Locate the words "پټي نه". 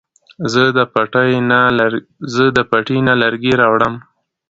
2.71-3.13